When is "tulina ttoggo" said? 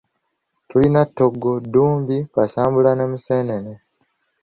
0.67-1.51